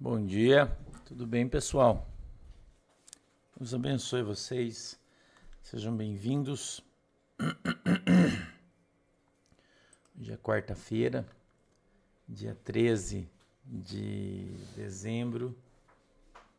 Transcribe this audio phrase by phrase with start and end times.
[0.00, 0.70] Bom dia,
[1.04, 2.08] tudo bem, pessoal?
[3.56, 4.96] Deus abençoe vocês,
[5.60, 6.80] sejam bem-vindos.
[10.16, 11.26] Hoje é quarta-feira,
[12.28, 13.28] dia 13
[13.64, 15.58] de dezembro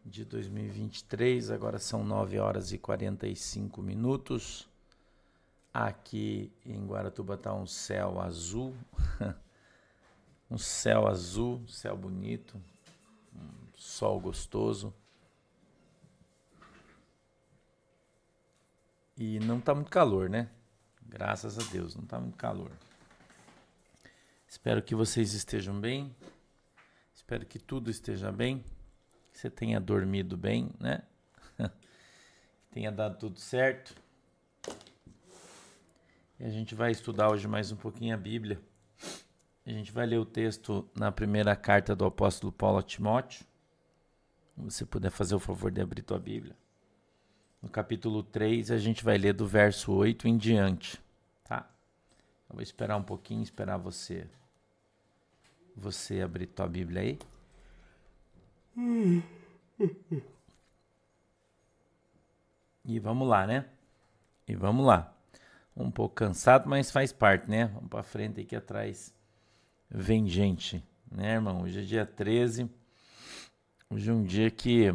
[0.04, 4.68] de 2023, agora são 9 horas e 45 minutos.
[5.74, 8.76] Aqui em Guaratuba está um céu azul,
[10.52, 12.62] um céu azul, céu bonito,
[13.80, 14.94] sol gostoso.
[19.18, 20.50] E não está muito calor, né?
[21.02, 22.72] Graças a Deus, não está muito calor.
[24.48, 26.14] Espero que vocês estejam bem.
[27.16, 28.64] Espero que tudo esteja bem.
[29.32, 31.04] Que você tenha dormido bem, né?
[31.58, 33.96] que tenha dado tudo certo.
[36.38, 38.62] E a gente vai estudar hoje mais um pouquinho a Bíblia.
[39.66, 43.49] A gente vai ler o texto na primeira carta do apóstolo Paulo a Timóteo.
[44.60, 46.56] Você puder fazer o favor de abrir tua Bíblia.
[47.62, 51.02] No capítulo 3, a gente vai ler do verso 8 em diante,
[51.44, 51.70] tá?
[52.50, 54.28] Eu vou esperar um pouquinho, esperar você
[55.76, 57.20] você abrir tua Bíblia aí.
[62.86, 63.66] E vamos lá, né?
[64.48, 65.14] E vamos lá.
[65.76, 67.68] Um pouco cansado, mas faz parte, né?
[67.68, 69.14] Vamos para frente aqui atrás
[69.90, 71.64] vem gente, né, irmão?
[71.64, 72.70] Hoje é dia 13.
[73.92, 74.94] Hoje é um dia que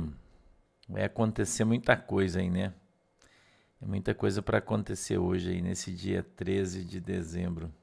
[0.88, 2.72] vai acontecer muita coisa aí, né?
[3.82, 7.74] É muita coisa para acontecer hoje aí, nesse dia 13 de dezembro.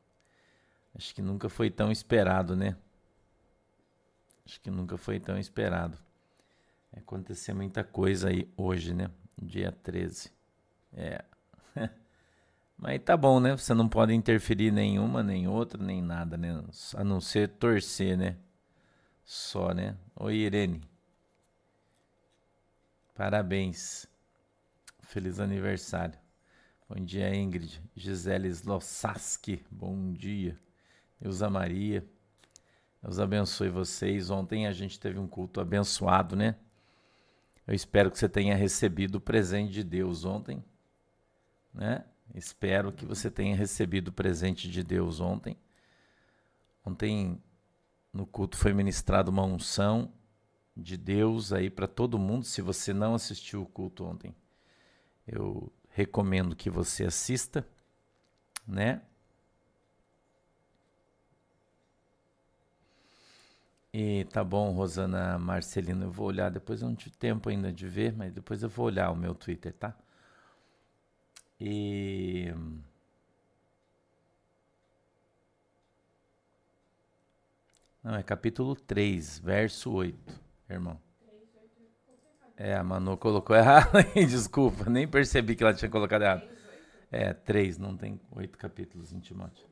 [0.95, 2.77] Acho que nunca foi tão esperado, né?
[4.45, 5.97] Acho que nunca foi tão esperado.
[6.93, 9.11] Vai acontecer muita coisa aí hoje, né?
[9.37, 10.31] Dia 13.
[10.93, 11.25] É.
[12.79, 13.57] Mas tá bom, né?
[13.57, 16.63] Você não pode interferir nenhuma, nem outra, nem nada, né?
[16.95, 18.37] A não ser torcer, né?
[19.25, 19.97] Só, né?
[20.15, 20.90] Oi, Irene.
[23.13, 24.07] Parabéns.
[25.03, 26.17] Feliz aniversário.
[26.87, 27.81] Bom dia, Ingrid.
[27.95, 29.65] Gisele Slossaski.
[29.69, 30.57] Bom dia.
[31.21, 32.05] Eusa Maria.
[33.01, 34.29] Deus abençoe vocês.
[34.29, 36.55] Ontem a gente teve um culto abençoado, né?
[37.67, 40.63] Eu espero que você tenha recebido o presente de Deus ontem,
[41.73, 42.05] né?
[42.33, 45.57] Espero que você tenha recebido o presente de Deus ontem.
[46.85, 47.41] Ontem
[48.13, 50.11] no culto foi ministrada uma unção
[50.75, 52.45] de Deus aí para todo mundo.
[52.45, 54.35] Se você não assistiu o culto ontem,
[55.27, 57.67] eu recomendo que você assista,
[58.67, 59.01] né?
[63.93, 67.87] E tá bom, Rosana Marcelino, eu vou olhar, depois eu não tive tempo ainda de
[67.87, 69.93] ver, mas depois eu vou olhar o meu Twitter, tá?
[71.59, 72.53] E.
[78.03, 80.39] Não, é capítulo 3, verso 8,
[80.73, 80.99] irmão.
[82.57, 86.43] É, a Manu colocou errado desculpa, nem percebi que ela tinha colocado errado.
[87.11, 89.65] É, 3, não tem 8 capítulos em Timóteo.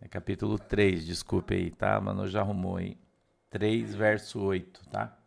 [0.00, 1.96] É capítulo 3, desculpe aí, tá?
[1.96, 2.98] A Manu já arrumou aí.
[3.50, 5.18] 3, verso 8, tá?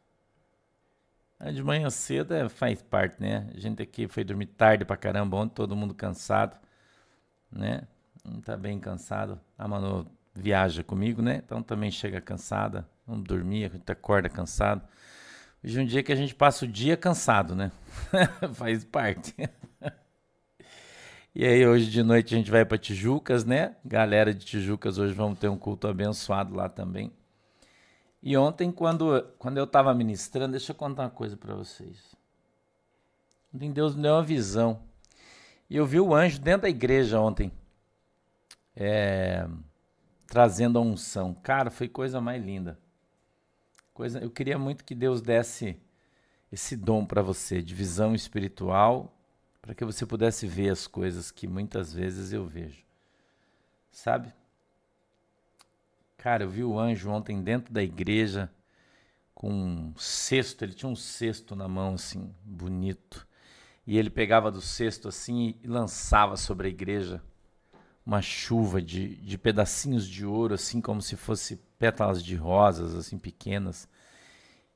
[1.53, 3.49] De manhã cedo é, faz parte, né?
[3.55, 6.57] A gente aqui foi dormir tarde pra caramba ontem, todo mundo cansado,
[7.51, 7.87] né?
[8.43, 9.39] Tá bem cansado.
[9.57, 11.41] A Manu viaja comigo, né?
[11.43, 12.87] Então também chega cansada.
[13.07, 14.85] Vamos dormir, a gente acorda cansado.
[15.63, 17.71] Hoje é um dia que a gente passa o dia cansado, né?
[18.53, 19.33] faz parte.
[21.33, 23.77] e aí hoje de noite a gente vai para Tijucas, né?
[23.85, 27.13] Galera de Tijucas hoje vamos ter um culto abençoado lá também.
[28.21, 32.13] E ontem, quando, quando eu estava ministrando, deixa eu contar uma coisa para vocês.
[33.55, 34.81] Ontem Deus me deu uma visão.
[35.69, 37.53] E eu vi o anjo dentro da igreja ontem,
[38.75, 39.47] é,
[40.27, 41.33] trazendo a unção.
[41.33, 42.77] Cara, foi coisa mais linda.
[43.97, 45.75] Coisa, eu queria muito que Deus desse
[46.51, 49.11] esse dom para você, de visão espiritual,
[49.59, 52.83] para que você pudesse ver as coisas que muitas vezes eu vejo.
[53.89, 54.31] Sabe?
[56.15, 58.51] Cara, eu vi o anjo ontem dentro da igreja
[59.33, 63.27] com um cesto, ele tinha um cesto na mão assim, bonito.
[63.87, 67.19] E ele pegava do cesto assim e lançava sobre a igreja
[68.05, 73.17] uma chuva de, de pedacinhos de ouro, assim como se fosse pétalas de rosas, assim
[73.17, 73.87] pequenas.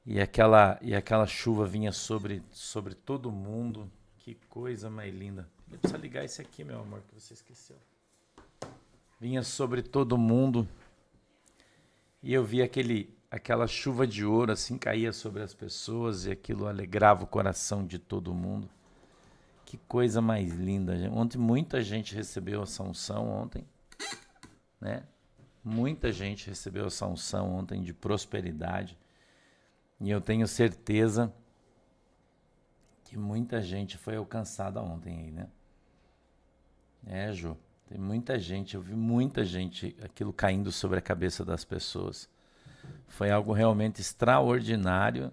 [0.06, 3.90] E aquela, e aquela chuva vinha sobre, sobre todo mundo.
[4.18, 5.48] Que coisa mais linda.
[5.68, 7.78] Precisa ligar esse aqui, meu amor, que você esqueceu.
[9.20, 10.68] Vinha sobre todo mundo.
[12.22, 16.68] E eu vi aquele, aquela chuva de ouro assim caía sobre as pessoas e aquilo
[16.68, 18.70] alegrava o coração de todo mundo.
[19.66, 20.94] Que coisa mais linda.
[21.14, 23.66] Ontem muita gente recebeu essa unção ontem,
[24.80, 25.04] né?
[25.64, 28.98] Muita gente recebeu essa unção ontem de prosperidade.
[30.00, 31.32] E eu tenho certeza
[33.04, 35.48] que muita gente foi alcançada ontem aí, né?
[37.06, 37.58] É, Ju.
[37.88, 42.30] Tem muita gente, eu vi muita gente, aquilo caindo sobre a cabeça das pessoas.
[43.10, 45.30] Foi algo realmente extraordinário.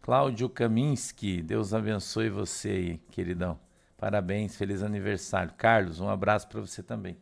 [0.00, 3.58] Cláudio Kaminski, Deus abençoe você aí, queridão.
[3.98, 5.52] Parabéns, feliz aniversário.
[5.58, 7.16] Carlos, um abraço para você também.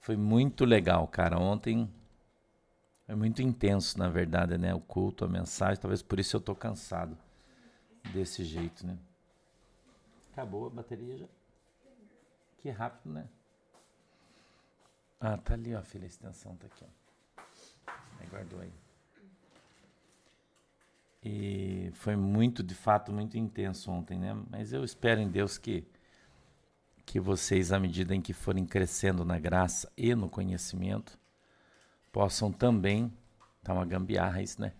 [0.00, 1.38] Foi muito legal, cara.
[1.38, 1.88] Ontem
[3.06, 4.74] foi muito intenso, na verdade, né?
[4.74, 5.80] O culto, a mensagem.
[5.80, 7.16] Talvez por isso eu tô cansado
[8.12, 8.98] desse jeito, né?
[10.32, 11.26] Acabou a bateria já.
[12.58, 13.28] Que rápido, né?
[15.20, 16.04] Ah, tá ali, ó, filha.
[16.04, 17.92] A extensão tá aqui, ó.
[18.20, 18.72] Aí guardou aí.
[21.24, 24.34] E foi muito, de fato, muito intenso ontem, né?
[24.50, 25.84] Mas eu espero em Deus que
[27.08, 31.18] que vocês, à medida em que forem crescendo na graça e no conhecimento,
[32.12, 33.10] possam também.
[33.64, 34.74] Tá uma gambiarra isso, né?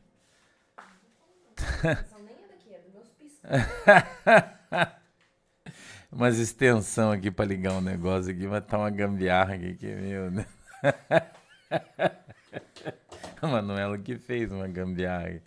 [1.83, 2.19] É
[3.49, 3.49] é
[6.13, 9.97] umas extensão aqui para ligar um negócio aqui, mas tá uma gambiarra aqui que é
[9.97, 10.45] meu, né?
[13.41, 15.29] A Manuela que fez uma gambiarra.
[15.29, 15.41] Aqui.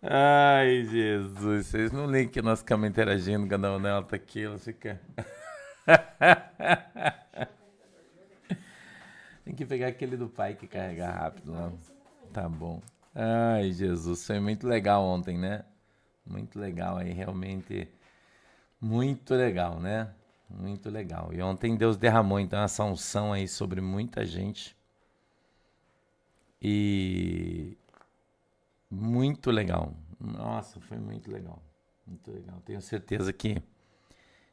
[0.03, 5.01] Ai, Jesus, vocês não leem que nós ficamos interagindo, cada Manuela tá aqui, ela fica.
[9.45, 11.73] Tem que pegar aquele do pai que carrega rápido lá.
[12.33, 12.81] Tá bom.
[13.15, 15.65] Ai, Jesus, foi muito legal ontem, né?
[16.25, 17.89] Muito legal aí, realmente
[18.81, 20.13] muito legal, né?
[20.49, 21.33] Muito legal.
[21.33, 24.77] E ontem Deus derramou então essa unção aí sobre muita gente.
[26.63, 27.77] E
[28.91, 29.95] muito legal.
[30.19, 31.63] Nossa, foi muito legal.
[32.07, 32.61] Muito legal.
[32.65, 33.63] Tenho certeza que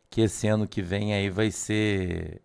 [0.09, 2.41] que esse ano que vem aí vai ser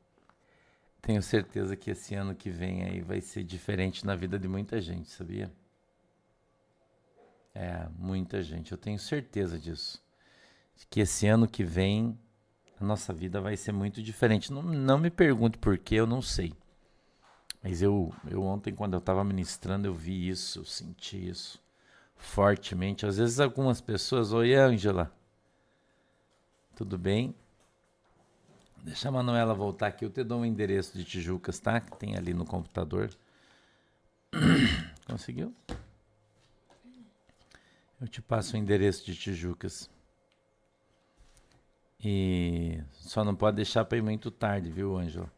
[1.03, 4.81] tenho certeza que esse ano que vem aí vai ser diferente na vida de muita
[4.81, 5.53] gente, sabia?
[7.55, 8.73] É, muita gente.
[8.73, 10.03] Eu tenho certeza disso.
[10.89, 12.19] Que esse ano que vem
[12.81, 14.53] a nossa vida vai ser muito diferente.
[14.53, 16.53] Não, não me pergunte por que, eu não sei.
[17.63, 21.61] Mas eu, eu ontem, quando eu estava ministrando, eu vi isso, eu senti isso
[22.21, 23.07] fortemente.
[23.07, 25.13] Às vezes algumas pessoas, oi Ângela,
[26.77, 27.35] tudo bem?
[28.83, 31.81] Deixa a Manuela voltar aqui, eu te dou um endereço de Tijucas, tá?
[31.81, 33.11] Que tem ali no computador.
[35.07, 35.55] Conseguiu?
[38.01, 39.91] Eu te passo o endereço de Tijucas.
[42.03, 45.31] E só não pode deixar para ir muito tarde, viu, Ângela?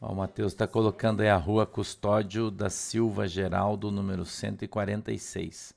[0.00, 5.74] O Matheus está colocando aí a rua Custódio da Silva Geraldo, número 146.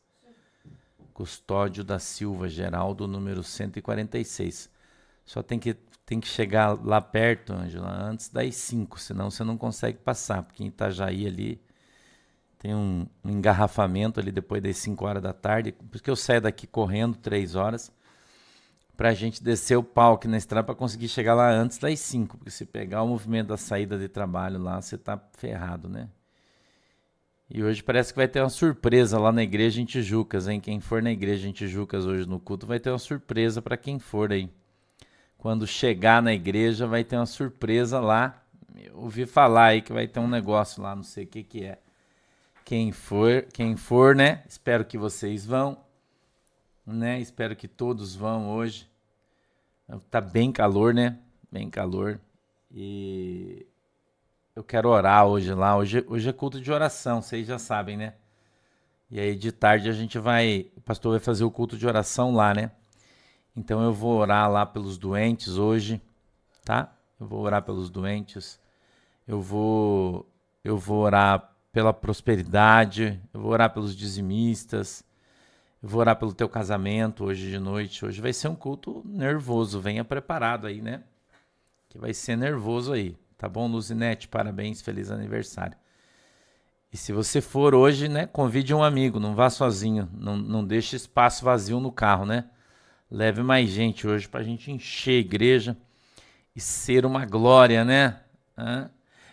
[1.12, 4.70] Custódio da Silva Geraldo, número 146.
[5.26, 5.74] Só tem que,
[6.06, 10.64] tem que chegar lá perto, Ângela, antes das 5, senão você não consegue passar, porque
[10.64, 11.62] em Itajaí ali
[12.60, 16.68] tem um, um engarrafamento ali depois das 5 horas da tarde, porque eu saio daqui
[16.68, 17.92] correndo 3 horas
[19.02, 22.00] para a gente descer o pau aqui na estrada para conseguir chegar lá antes das
[22.02, 26.08] 5, porque se pegar o movimento da saída de trabalho lá, você tá ferrado, né?
[27.50, 30.60] E hoje parece que vai ter uma surpresa lá na igreja em Tijucas, hein?
[30.60, 33.98] Quem for na igreja em Tijucas hoje no culto vai ter uma surpresa para quem
[33.98, 34.52] for aí.
[35.36, 38.46] Quando chegar na igreja vai ter uma surpresa lá.
[38.76, 41.66] Eu ouvi falar aí que vai ter um negócio lá, não sei o que que
[41.66, 41.80] é.
[42.64, 44.44] Quem for, quem for, né?
[44.48, 45.80] Espero que vocês vão,
[46.86, 47.20] né?
[47.20, 48.91] Espero que todos vão hoje.
[50.00, 51.18] Tá bem calor, né?
[51.52, 52.20] Bem calor.
[52.72, 53.66] E
[54.56, 55.76] eu quero orar hoje lá.
[55.76, 58.14] Hoje, hoje é culto de oração, vocês já sabem, né?
[59.10, 62.34] E aí de tarde a gente vai, o pastor vai fazer o culto de oração
[62.34, 62.72] lá, né?
[63.56, 66.02] Então eu vou orar lá pelos doentes hoje,
[66.64, 66.94] tá?
[67.20, 68.60] Eu vou orar pelos doentes.
[69.28, 70.26] Eu vou
[70.64, 75.04] eu vou orar pela prosperidade, eu vou orar pelos dizimistas.
[75.82, 78.06] Eu vou orar pelo teu casamento hoje de noite.
[78.06, 79.82] Hoje vai ser um culto nervoso.
[79.82, 81.04] Venha preparado aí, né?
[81.90, 83.18] Que vai ser nervoso aí.
[83.36, 84.28] Tá bom, Luzinete?
[84.28, 85.76] Parabéns, feliz aniversário.
[86.94, 88.28] E se você for hoje, né?
[88.28, 90.08] Convide um amigo, não vá sozinho.
[90.14, 92.46] Não, não deixe espaço vazio no carro, né?
[93.10, 95.76] Leve mais gente hoje para a gente encher a igreja
[96.56, 98.20] e ser uma glória, né?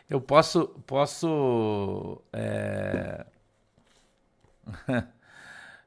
[0.08, 0.68] Eu posso.
[0.86, 3.26] posso é...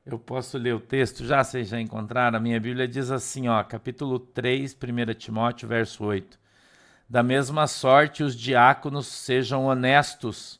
[0.04, 1.44] Eu posso ler o texto já?
[1.44, 2.36] Vocês já encontraram?
[2.36, 6.40] A minha Bíblia diz assim, ó, capítulo 3, 1 Timóteo, verso 8.
[7.08, 10.60] Da mesma sorte, os diáconos sejam honestos,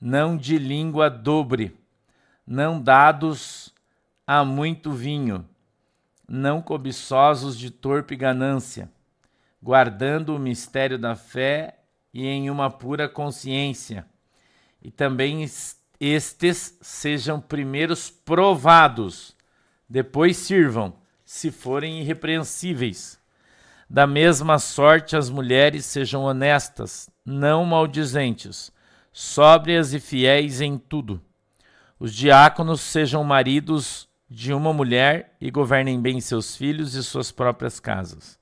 [0.00, 1.76] não de língua dobre,
[2.46, 3.74] não dados
[4.24, 5.44] a muito vinho,
[6.28, 8.88] não cobiçosos de torpe ganância,
[9.60, 11.80] guardando o mistério da fé
[12.14, 14.06] e em uma pura consciência,
[14.80, 15.42] e também
[16.00, 19.36] estes sejam primeiros provados,
[19.88, 23.18] depois sirvam, se forem irrepreensíveis.
[23.90, 28.70] Da mesma sorte, as mulheres sejam honestas, não maldizentes,
[29.12, 31.20] sóbrias e fiéis em tudo.
[31.98, 37.80] Os diáconos sejam maridos de uma mulher e governem bem seus filhos e suas próprias
[37.80, 38.38] casas.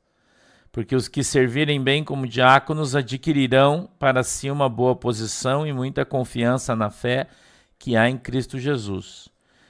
[0.73, 6.05] Porque os que servirem bem como diáconos adquirirão para si uma boa posição e muita
[6.05, 7.29] confiança na fé
[7.79, 9.29] que há em Cristo Jesus.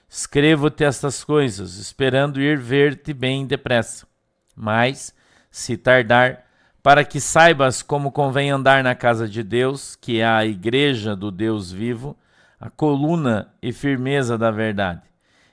[0.08, 4.06] Escrevo-te estas coisas, esperando ir ver-te bem depressa.
[4.54, 5.14] Mas,
[5.50, 6.46] se tardar,
[6.82, 11.30] para que saibas como convém andar na casa de Deus, que é a igreja do
[11.30, 12.16] Deus vivo,
[12.60, 15.02] a coluna e firmeza da verdade.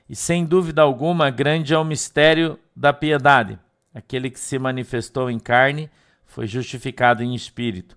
[0.08, 3.58] E sem dúvida alguma, grande é o mistério da piedade.
[3.92, 5.90] Aquele que se manifestou em carne
[6.24, 7.96] foi justificado em espírito,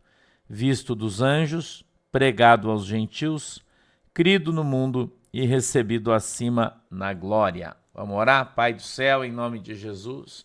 [0.50, 3.64] visto dos anjos, pregado aos gentios,
[4.18, 7.78] crido no mundo e recebido acima na glória.
[7.94, 10.44] Vamos orar, Pai do céu, em nome de Jesus.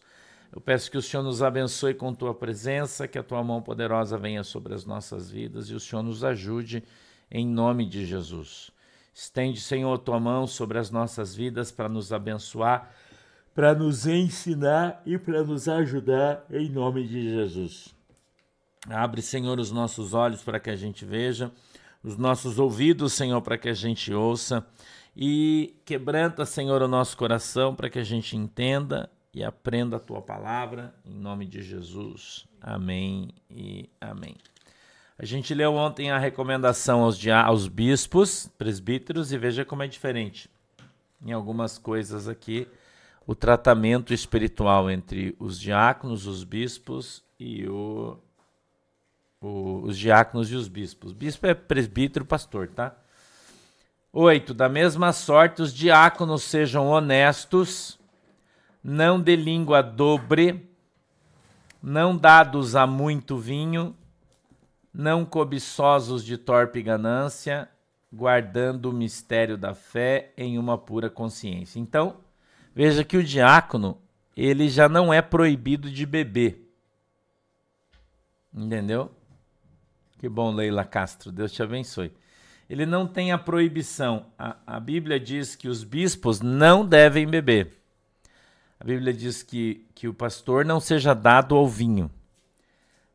[0.54, 4.18] Eu peço que o Senhor nos abençoe com tua presença, que a tua mão poderosa
[4.18, 6.84] venha sobre as nossas vidas e o Senhor nos ajude
[7.30, 8.70] em nome de Jesus.
[9.14, 12.94] Estende, Senhor, tua mão sobre as nossas vidas para nos abençoar,
[13.54, 17.94] para nos ensinar e para nos ajudar em nome de Jesus.
[18.90, 21.50] Abre, Senhor, os nossos olhos para que a gente veja
[22.02, 24.66] os nossos ouvidos, Senhor, para que a gente ouça
[25.16, 30.20] e quebranta, Senhor, o nosso coração para que a gente entenda e aprenda a tua
[30.20, 32.46] palavra, em nome de Jesus.
[32.60, 34.34] Amém e amém.
[35.18, 40.50] A gente leu ontem a recomendação aos, aos bispos, presbíteros, e veja como é diferente
[41.24, 42.66] em algumas coisas aqui
[43.26, 48.18] o tratamento espiritual entre os diáconos, os bispos e o
[49.42, 51.12] o, os diáconos e os bispos.
[51.12, 52.94] Bispo é presbítero, pastor, tá?
[54.12, 54.54] Oito.
[54.54, 57.98] Da mesma sorte, os diáconos sejam honestos,
[58.82, 60.70] não de língua dobre,
[61.82, 63.96] não dados a muito vinho,
[64.94, 67.68] não cobiçosos de torpe ganância,
[68.12, 71.80] guardando o mistério da fé em uma pura consciência.
[71.80, 72.18] Então,
[72.74, 73.98] veja que o diácono,
[74.36, 76.70] ele já não é proibido de beber.
[78.54, 79.10] Entendeu?
[80.22, 81.32] Que bom, Leila Castro.
[81.32, 82.12] Deus te abençoe.
[82.70, 84.26] Ele não tem a proibição.
[84.38, 87.76] A, a Bíblia diz que os bispos não devem beber.
[88.78, 92.08] A Bíblia diz que, que o pastor não seja dado ao vinho.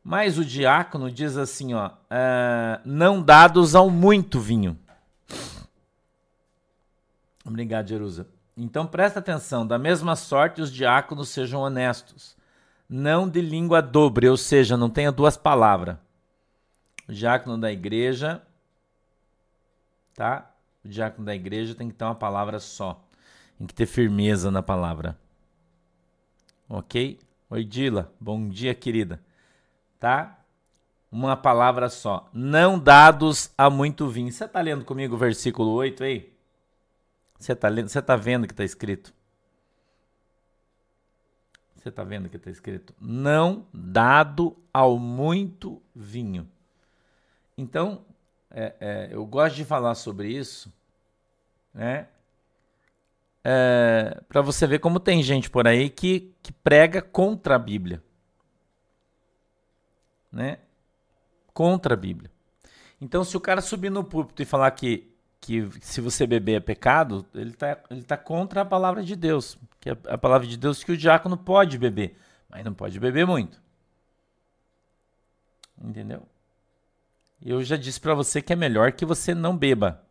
[0.04, 4.78] Mas o diácono diz assim, ó, uh, não dados ao muito vinho.
[7.42, 8.28] Obrigado, Jerusa.
[8.54, 12.36] Então presta atenção, da mesma sorte os diáconos sejam honestos,
[12.86, 15.96] não de língua dobre, ou seja, não tenha duas palavras
[17.08, 18.42] o diácono da igreja,
[20.14, 20.54] tá?
[20.84, 23.02] O diácono da igreja tem que ter uma palavra só.
[23.56, 25.18] Tem que ter firmeza na palavra.
[26.68, 27.18] Ok?
[27.48, 28.12] Oi, Dila.
[28.20, 29.20] Bom dia, querida.
[29.98, 30.38] Tá?
[31.10, 32.28] Uma palavra só.
[32.32, 34.30] Não dados a muito vinho.
[34.30, 36.32] Você tá lendo comigo o versículo 8 aí?
[37.38, 37.88] Você tá lendo?
[37.88, 39.14] Você tá vendo que tá escrito?
[41.74, 42.92] Você tá vendo que tá escrito?
[43.00, 46.46] Não dado ao muito vinho.
[47.58, 48.04] Então,
[48.52, 50.72] é, é, eu gosto de falar sobre isso,
[51.74, 52.06] né?
[53.42, 58.00] É, para você ver como tem gente por aí que, que prega contra a Bíblia,
[60.30, 60.58] né?
[61.52, 62.30] Contra a Bíblia.
[63.00, 66.60] Então, se o cara subir no púlpito e falar que, que se você beber é
[66.60, 69.58] pecado, ele está ele tá contra a palavra de Deus.
[69.80, 72.16] Que é a palavra de Deus que o diácono pode beber,
[72.48, 73.60] mas não pode beber muito.
[75.82, 76.22] Entendeu?
[77.44, 80.04] Eu já disse para você que é melhor que você não beba.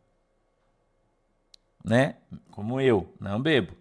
[1.84, 2.16] Né?
[2.52, 3.76] Como eu, não bebo.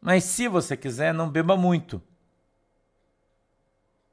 [0.00, 2.02] Mas se você quiser, não beba muito.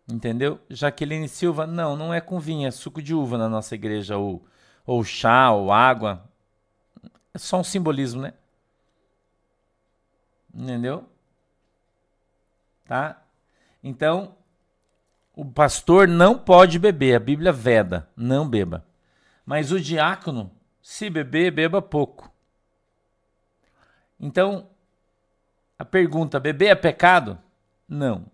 [0.07, 0.59] Entendeu?
[0.69, 4.45] Jaqueline Silva, não, não é com vinho, é suco de uva na nossa igreja, ou,
[4.85, 6.29] ou chá, ou água.
[7.33, 8.33] É só um simbolismo, né?
[10.53, 11.07] Entendeu?
[12.85, 13.23] Tá?
[13.83, 14.35] Então,
[15.35, 18.85] o pastor não pode beber, a Bíblia veda, não beba.
[19.45, 22.31] Mas o diácono, se beber, beba pouco.
[24.19, 24.69] Então,
[25.77, 27.37] a pergunta: beber é pecado?
[27.87, 28.25] Não.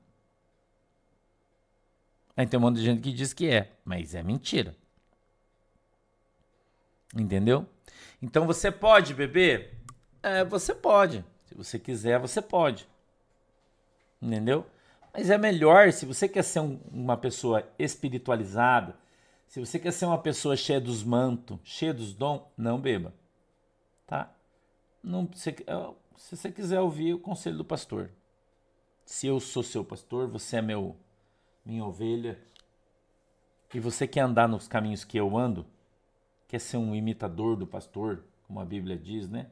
[2.35, 4.75] Aí tem um monte de gente que diz que é, mas é mentira.
[7.15, 7.67] Entendeu?
[8.21, 9.77] Então você pode beber?
[10.21, 11.25] É, você pode.
[11.45, 12.87] Se você quiser, você pode.
[14.21, 14.65] Entendeu?
[15.13, 18.95] Mas é melhor, se você quer ser um, uma pessoa espiritualizada,
[19.47, 23.11] Se você quer ser uma pessoa cheia dos mantos, cheia dos dons, não beba.
[24.05, 24.31] Tá?
[25.03, 25.55] Não, se,
[26.17, 28.11] se você quiser ouvir o conselho do pastor.
[29.03, 30.95] Se eu sou seu pastor, você é meu
[31.65, 32.39] minha ovelha,
[33.73, 35.65] e você quer andar nos caminhos que eu ando,
[36.47, 39.47] quer ser um imitador do pastor, como a Bíblia diz, né?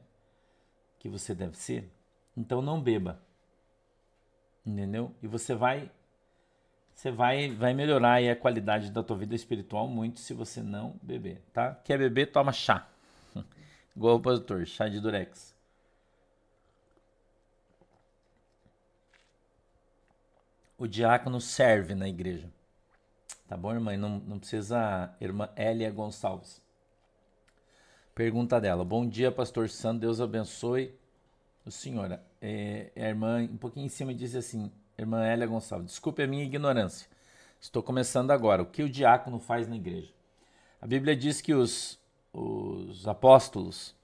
[0.98, 1.88] Que você deve ser,
[2.36, 3.22] então não beba.
[4.68, 5.14] Entendeu?
[5.22, 5.90] E você vai
[6.94, 11.40] você vai vai melhorar a qualidade da tua vida espiritual muito se você não beber,
[11.54, 11.74] tá?
[11.76, 12.86] Quer beber, toma chá.
[13.96, 15.56] Igual o pastor, chá de durex.
[20.76, 22.50] O diácono serve na igreja.
[23.48, 23.96] Tá bom, irmã?
[23.96, 25.16] Não, não precisa.
[25.18, 26.60] Irmã Elia Gonçalves.
[28.14, 28.84] Pergunta dela.
[28.84, 30.00] Bom dia, pastor Santo.
[30.00, 30.94] Deus abençoe
[31.64, 32.20] o senhor.
[32.40, 36.44] É, a irmã, um pouquinho em cima, diz assim: Irmã Elia Gonçalves, desculpe a minha
[36.44, 37.08] ignorância.
[37.60, 38.62] Estou começando agora.
[38.62, 40.12] O que o diácono faz na igreja?
[40.80, 41.98] A Bíblia diz que os,
[42.32, 43.94] os apóstolos,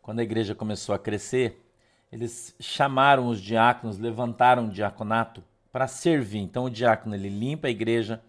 [0.00, 1.64] quando a igreja começou a crescer,
[2.10, 6.40] eles chamaram os diáconos, levantaram o diaconato para servir.
[6.40, 8.20] Então o diácono ele limpa a igreja,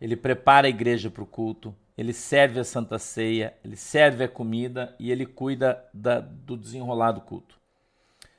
[0.00, 4.28] ele prepara a igreja para o culto, ele serve a Santa Ceia, ele serve a
[4.28, 7.58] comida e ele cuida da, do desenrolar do culto.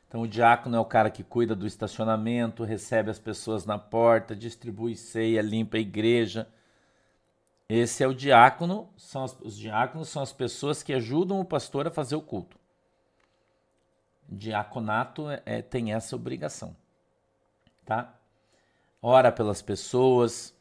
[0.09, 4.35] Então, o diácono é o cara que cuida do estacionamento, recebe as pessoas na porta,
[4.35, 6.47] distribui ceia, limpa a igreja.
[7.69, 11.85] Esse é o diácono, são as, os diáconos são as pessoas que ajudam o pastor
[11.85, 12.57] a fazer o culto.
[14.27, 16.75] Diaconato é, é tem essa obrigação,
[17.85, 18.11] tá?
[18.99, 20.55] Ora pelas pessoas,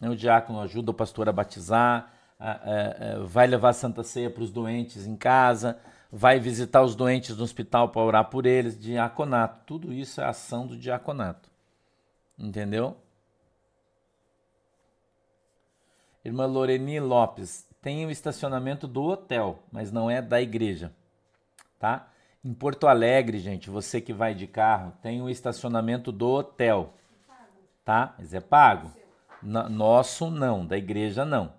[0.00, 2.14] o diácono ajuda o pastor a batizar,
[3.26, 5.78] vai levar a Santa Ceia para os doentes em casa,
[6.10, 9.64] vai visitar os doentes no hospital para orar por eles, diaconato.
[9.66, 11.50] Tudo isso é ação do diaconato.
[12.38, 12.96] Entendeu?
[16.24, 20.92] Irmã Loreni Lopes, tem o estacionamento do hotel, mas não é da igreja,
[21.78, 22.08] tá?
[22.44, 26.94] Em Porto Alegre, gente, você que vai de carro, tem o estacionamento do hotel,
[27.84, 28.14] tá?
[28.18, 28.90] Mas é pago
[29.42, 31.52] nosso não, da igreja não.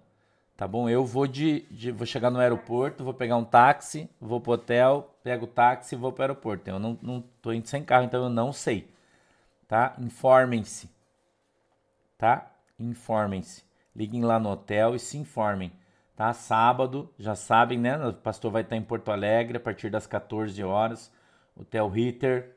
[0.62, 0.88] Tá bom?
[0.88, 5.12] Eu vou de, de, vou chegar no aeroporto, vou pegar um táxi, vou pro hotel,
[5.24, 6.70] pego o táxi e vou pro aeroporto.
[6.70, 8.88] Eu não, não tô indo sem carro, então eu não sei.
[9.68, 9.96] Tá?
[9.98, 10.88] Informem-se.
[12.16, 12.52] Tá?
[12.78, 13.64] Informem-se.
[13.96, 15.72] Liguem lá no hotel e se informem.
[16.16, 16.32] Tá?
[16.32, 17.98] Sábado, já sabem, né?
[17.98, 21.12] O pastor vai estar em Porto Alegre a partir das 14 horas.
[21.56, 22.56] Hotel Ritter,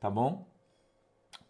[0.00, 0.44] tá bom?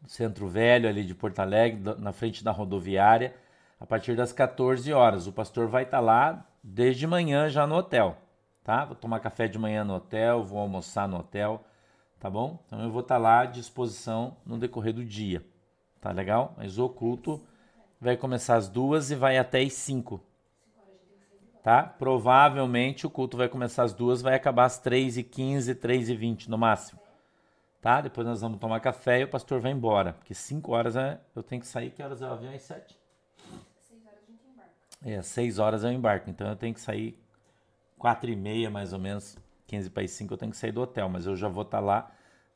[0.07, 3.35] Centro Velho, ali de Porto Alegre, na frente da rodoviária,
[3.79, 5.27] a partir das 14 horas.
[5.27, 8.17] O pastor vai estar tá lá desde manhã já no hotel,
[8.65, 8.85] tá?
[8.85, 11.65] Vou tomar café de manhã no hotel, vou almoçar no hotel,
[12.19, 12.59] tá bom?
[12.67, 15.45] Então eu vou estar tá lá à disposição no decorrer do dia,
[16.01, 16.55] tá legal?
[16.57, 17.41] Mas o culto
[18.01, 20.21] vai começar às duas e vai até às cinco,
[21.63, 21.83] tá?
[21.83, 26.15] Provavelmente o culto vai começar às duas, vai acabar às três e quinze, três e
[26.15, 27.01] vinte no máximo
[27.81, 28.01] tá?
[28.01, 30.13] Depois nós vamos tomar café e o pastor vai embora.
[30.15, 31.91] Porque 5 horas é, eu tenho que sair.
[31.91, 32.55] Que horas é o avião?
[32.55, 32.97] Às 7?
[33.81, 34.73] 6 horas a gente embarca.
[35.05, 36.29] É, 6 horas eu embarco.
[36.31, 37.19] Então eu tenho que sair
[37.99, 39.37] 4 e meia, mais ou menos.
[39.67, 41.09] 15 para as 5 eu tenho que sair do hotel.
[41.09, 42.11] Mas eu já vou estar tá lá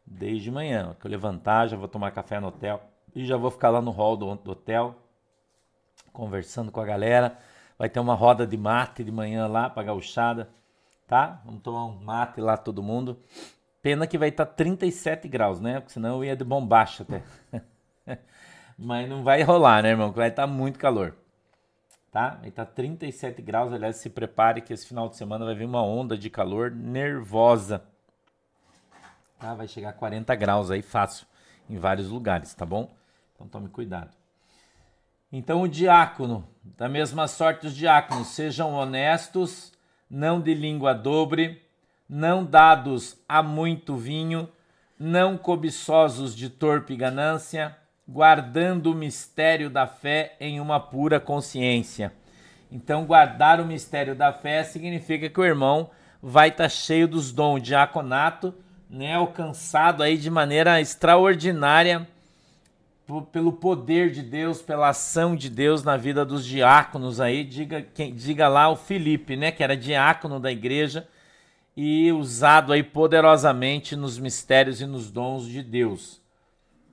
[0.06, 0.96] desde manhã.
[1.00, 2.82] Que eu levantar, já vou tomar café no hotel.
[3.14, 4.96] E já vou ficar lá no hall do, do hotel.
[6.12, 7.38] Conversando com a galera.
[7.78, 10.48] Vai ter uma roda de mate de manhã lá para gauchada.
[11.06, 11.42] Tá?
[11.44, 13.18] Vamos tomar um mate lá todo mundo.
[13.82, 15.80] Pena que vai estar tá 37 graus, né?
[15.80, 17.22] Porque senão eu ia de bombacha até.
[18.78, 20.12] Mas não vai rolar, né, irmão?
[20.12, 21.16] Vai estar tá muito calor.
[22.12, 22.38] Tá?
[22.44, 23.72] Estar tá 37 graus.
[23.72, 27.82] Aliás, se prepare que esse final de semana vai vir uma onda de calor nervosa.
[29.40, 29.54] Tá?
[29.54, 31.26] Vai chegar a 40 graus aí fácil
[31.70, 32.94] em vários lugares, tá bom?
[33.34, 34.10] Então tome cuidado.
[35.32, 39.72] Então o diácono, da mesma sorte os diáconos, sejam honestos,
[40.10, 41.62] não de língua dobre,
[42.06, 44.46] não dados a muito vinho,
[44.98, 47.74] não cobiçosos de torpe ganância,
[48.12, 52.12] guardando o mistério da fé em uma pura consciência.
[52.70, 55.90] Então, guardar o mistério da fé significa que o irmão
[56.22, 58.54] vai estar tá cheio dos dons, diaconato,
[58.88, 62.06] né, alcançado aí de maneira extraordinária
[63.32, 67.44] pelo poder de Deus, pela ação de Deus na vida dos diáconos aí.
[67.44, 71.08] Diga, quem, diga lá o Felipe, né, que era diácono da igreja
[71.74, 76.20] e usado aí poderosamente nos mistérios e nos dons de Deus.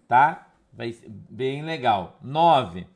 [0.07, 0.48] Tá?
[0.79, 0.95] Vai
[1.29, 2.17] bem legal.
[2.23, 2.87] 9.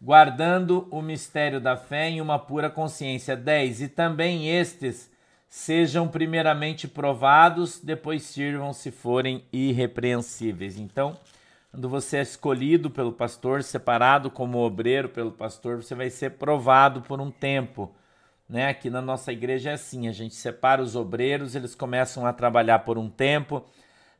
[0.00, 3.34] Guardando o mistério da fé em uma pura consciência.
[3.36, 3.82] 10.
[3.82, 5.10] E também estes
[5.48, 10.78] sejam primeiramente provados, depois sirvam se forem irrepreensíveis.
[10.78, 11.18] Então,
[11.72, 17.02] quando você é escolhido pelo pastor, separado como obreiro pelo pastor, você vai ser provado
[17.02, 17.92] por um tempo.
[18.48, 18.68] Né?
[18.68, 22.78] Aqui na nossa igreja é assim: a gente separa os obreiros, eles começam a trabalhar
[22.78, 23.64] por um tempo,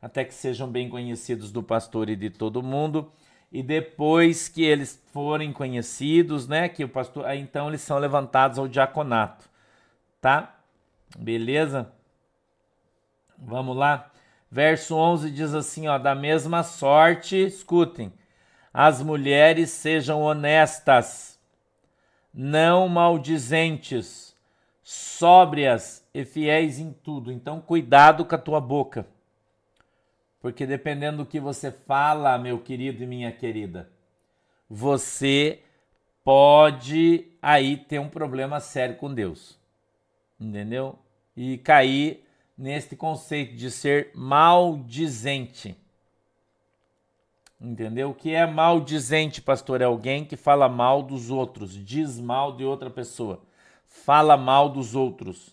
[0.03, 3.09] até que sejam bem conhecidos do pastor e de todo mundo.
[3.49, 8.59] E depois que eles forem conhecidos, né, que o pastor, aí então eles são levantados
[8.59, 9.49] ao diaconato,
[10.19, 10.59] tá?
[11.17, 11.89] Beleza?
[13.37, 14.11] Vamos lá.
[14.51, 18.11] Verso 11 diz assim, ó, da mesma sorte, escutem,
[18.73, 21.39] as mulheres sejam honestas,
[22.33, 24.35] não maldizentes,
[24.83, 27.31] sóbrias e fiéis em tudo.
[27.31, 29.07] Então, cuidado com a tua boca.
[30.43, 33.89] Porque dependendo do que você fala, meu querido e minha querida,
[34.69, 35.63] você
[36.21, 39.57] pode aí ter um problema sério com Deus.
[40.37, 40.99] Entendeu?
[41.33, 42.27] E cair
[42.57, 45.77] neste conceito de ser maldizente.
[47.57, 48.09] Entendeu?
[48.09, 49.79] O que é maldizente, pastor?
[49.79, 53.41] É alguém que fala mal dos outros, diz mal de outra pessoa,
[53.87, 55.52] fala mal dos outros.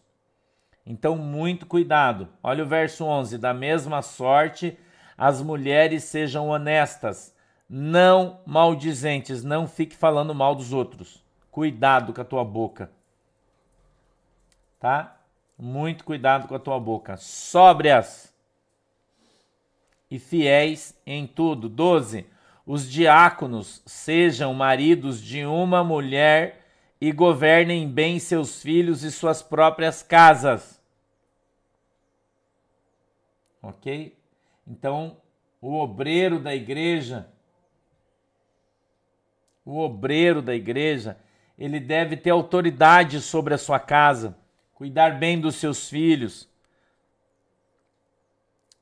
[0.90, 2.29] Então, muito cuidado.
[2.42, 4.76] Olha o verso 11: da mesma sorte,
[5.16, 7.33] as mulheres sejam honestas,
[7.68, 11.24] não maldizentes, não fique falando mal dos outros.
[11.48, 12.90] Cuidado com a tua boca.
[14.81, 15.16] Tá?
[15.57, 17.16] Muito cuidado com a tua boca.
[17.16, 18.35] Sóbrias
[20.11, 21.68] e fiéis em tudo.
[21.68, 22.26] 12.
[22.66, 26.66] Os diáconos sejam maridos de uma mulher
[27.00, 30.79] e governem bem seus filhos e suas próprias casas.
[33.62, 34.16] Ok?
[34.66, 35.16] Então,
[35.61, 37.29] o obreiro da igreja,
[39.64, 41.18] o obreiro da igreja,
[41.59, 44.38] ele deve ter autoridade sobre a sua casa
[44.81, 46.49] cuidar bem dos seus filhos.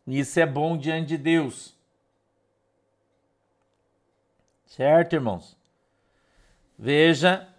[0.07, 1.77] Isso é bom diante de Deus.
[4.65, 5.59] Certo, irmãos?
[6.79, 7.53] Veja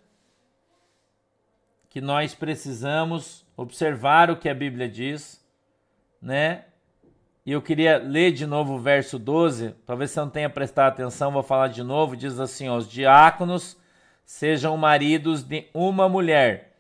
[1.90, 5.46] que nós precisamos observar o que a Bíblia diz,
[6.22, 6.69] né?
[7.50, 11.32] E eu queria ler de novo o verso 12, talvez você não tenha prestado atenção,
[11.32, 12.16] vou falar de novo.
[12.16, 13.76] Diz assim: Os diáconos
[14.24, 16.76] sejam maridos de uma mulher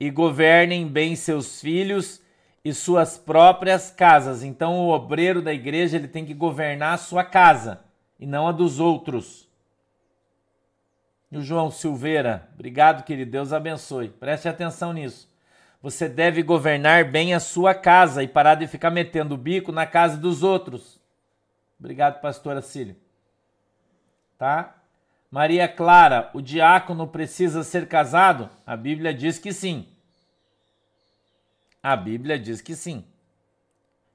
[0.00, 2.20] e governem bem seus filhos
[2.64, 4.42] e suas próprias casas.
[4.42, 7.84] Então o obreiro da igreja ele tem que governar a sua casa
[8.18, 9.48] e não a dos outros.
[11.30, 14.08] E o João Silveira, obrigado, querido, Deus abençoe.
[14.08, 15.27] Preste atenção nisso.
[15.80, 19.86] Você deve governar bem a sua casa e parar de ficar metendo o bico na
[19.86, 21.00] casa dos outros.
[21.78, 22.96] Obrigado, pastora Cília.
[24.36, 24.74] Tá?
[25.30, 28.50] Maria Clara, o diácono precisa ser casado?
[28.66, 29.86] A Bíblia diz que sim.
[31.82, 33.04] A Bíblia diz que sim.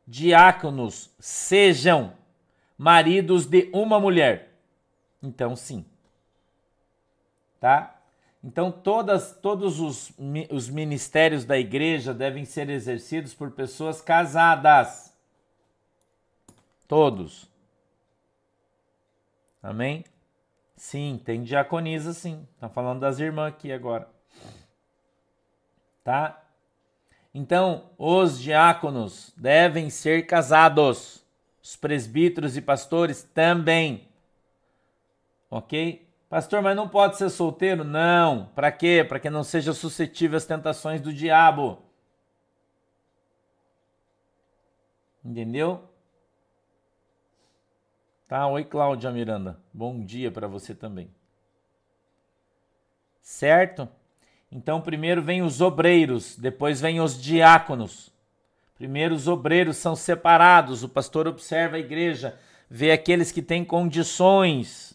[0.06, 2.14] Diáconos sejam
[2.78, 4.54] maridos de uma mulher.
[5.22, 5.86] Então, sim.
[7.60, 7.96] Tá?
[8.44, 10.12] Então, todas, todos os,
[10.52, 15.14] os ministérios da igreja devem ser exercidos por pessoas casadas.
[16.86, 17.48] Todos.
[19.62, 20.04] Amém?
[20.76, 22.46] Sim, tem diaconisa sim.
[22.60, 24.10] Tá falando das irmãs aqui agora.
[26.04, 26.44] Tá?
[27.34, 31.24] Então, os diáconos devem ser casados.
[31.64, 34.06] Os presbíteros e pastores também.
[35.50, 36.06] OK?
[36.34, 37.84] Pastor, mas não pode ser solteiro?
[37.84, 38.48] Não.
[38.56, 39.06] Para quê?
[39.08, 41.78] Para que não seja suscetível às tentações do diabo.
[45.24, 45.88] Entendeu?
[48.28, 49.60] Tá, oi Cláudia Miranda.
[49.72, 51.08] Bom dia para você também.
[53.22, 53.88] Certo?
[54.52, 58.12] Então, primeiro vem os obreiros, depois vem os diáconos.
[58.74, 64.93] Primeiro os obreiros são separados, o pastor observa a igreja, vê aqueles que têm condições.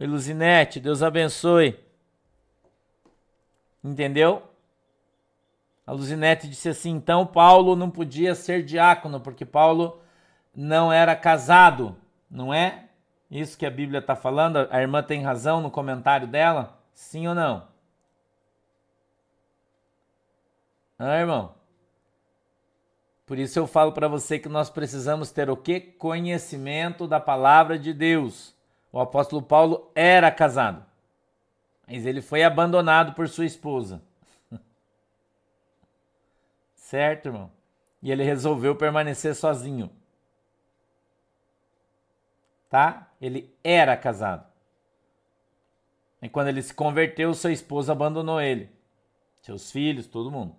[0.00, 1.76] Oi, Luzinete, Deus abençoe.
[3.82, 4.44] Entendeu?
[5.84, 10.00] A Luzinete disse assim: então Paulo não podia ser diácono, porque Paulo
[10.54, 11.96] não era casado,
[12.30, 12.84] não é?
[13.28, 14.68] Isso que a Bíblia está falando?
[14.70, 16.78] A irmã tem razão no comentário dela?
[16.94, 17.66] Sim ou não?
[20.96, 21.54] Ah, irmão?
[23.26, 25.80] Por isso eu falo para você que nós precisamos ter o que?
[25.80, 28.56] Conhecimento da palavra de Deus.
[28.92, 30.84] O apóstolo Paulo era casado,
[31.86, 34.02] mas ele foi abandonado por sua esposa.
[36.74, 37.50] certo, irmão?
[38.02, 39.90] E ele resolveu permanecer sozinho
[42.68, 43.10] tá?
[43.20, 44.46] Ele era casado.
[46.20, 48.70] E quando ele se converteu, sua esposa abandonou ele.
[49.40, 50.54] Seus filhos, todo mundo.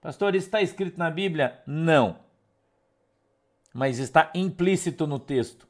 [0.00, 1.60] Pastor, isso está escrito na Bíblia?
[1.66, 2.18] Não.
[3.72, 5.67] Mas está implícito no texto.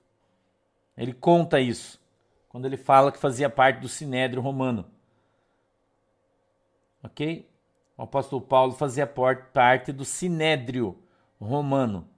[0.98, 2.02] Ele conta isso
[2.48, 4.84] quando ele fala que fazia parte do sinédrio romano.
[7.04, 7.48] Ok?
[7.96, 11.00] O apóstolo Paulo fazia parte do sinédrio
[11.40, 12.08] romano.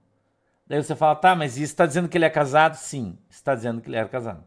[0.65, 2.73] Daí você fala, tá, mas isso está dizendo que ele é casado?
[2.75, 4.43] Sim, está dizendo que ele era casado.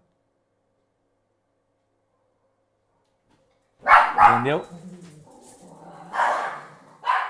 [4.33, 4.67] Entendeu?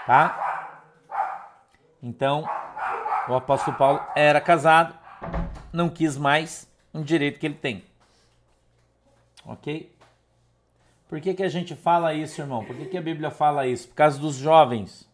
[0.07, 0.83] Tá?
[2.03, 2.49] Então,
[3.29, 4.99] o apóstolo Paulo era casado,
[5.71, 7.85] não quis mais um direito que ele tem.
[9.45, 9.93] Ok?
[11.09, 12.65] Por que, que a gente fala isso, irmão?
[12.65, 13.89] Por que, que a Bíblia fala isso?
[13.89, 15.09] Por causa dos jovens.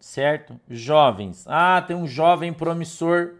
[0.00, 0.58] Certo?
[0.68, 1.44] Jovens.
[1.46, 3.34] Ah, tem um jovem promissor.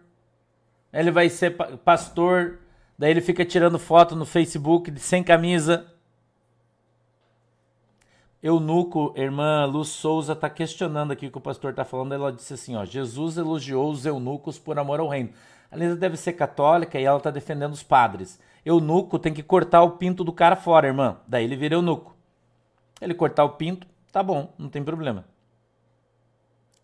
[0.93, 2.61] Ele vai ser pastor.
[2.99, 5.92] Daí ele fica tirando foto no Facebook sem camisa.
[8.43, 12.13] Eunuco, irmã Luz Souza, está questionando aqui o que o pastor está falando.
[12.13, 15.31] Ela disse assim: ó, Jesus elogiou os eunucos por amor ao reino.
[15.71, 18.41] A Lisa deve ser católica e ela está defendendo os padres.
[18.67, 21.19] Eunuco tem que cortar o pinto do cara fora, irmã.
[21.27, 22.17] Daí ele vira eunuco.
[23.01, 25.25] Ele cortar o pinto, tá bom, não tem problema.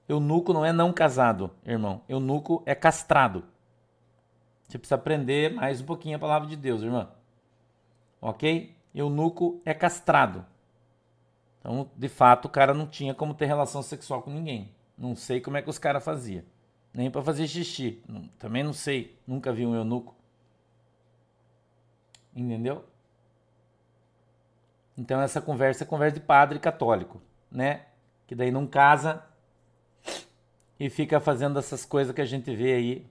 [0.09, 2.03] Eunuco não é não casado, irmão.
[2.09, 3.45] Eunuco é castrado.
[4.63, 7.09] Você precisa aprender mais um pouquinho a palavra de Deus, irmã.
[8.21, 8.75] Ok?
[8.95, 10.45] Eunuco é castrado.
[11.61, 14.71] Então, de fato, o cara não tinha como ter relação sexual com ninguém.
[14.97, 16.45] Não sei como é que os caras faziam.
[16.93, 18.03] Nem para fazer xixi.
[18.39, 19.19] Também não sei.
[19.27, 20.15] Nunca vi um eunuco.
[22.35, 22.85] Entendeu?
[24.97, 27.83] Então essa conversa é conversa de padre católico, né?
[28.27, 29.25] Que daí não casa
[30.79, 33.07] e fica fazendo essas coisas que a gente vê aí,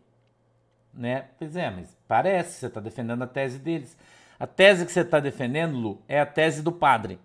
[0.93, 1.29] né?
[1.39, 3.97] Pois é, mas parece, você está defendendo a tese deles.
[4.37, 7.19] A tese que você está defendendo, Lu, é a tese do padre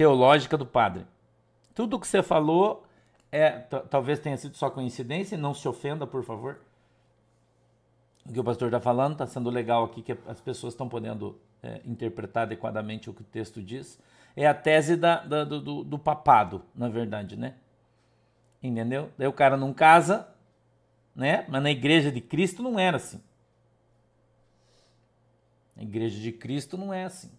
[0.00, 1.06] teológica do padre.
[1.74, 2.86] Tudo o que você falou
[3.30, 6.58] é talvez tenha sido só coincidência, não se ofenda, por favor.
[8.24, 11.38] O que o pastor está falando está sendo legal aqui, que as pessoas estão podendo
[11.62, 14.00] é, interpretar adequadamente o que o texto diz.
[14.34, 17.56] É a tese da, da do, do papado, na verdade, né?
[18.62, 19.10] Entendeu?
[19.18, 20.26] Daí o cara não casa,
[21.14, 21.44] né?
[21.46, 23.20] Mas na igreja de Cristo não era assim.
[25.76, 27.30] Na igreja de Cristo não é assim.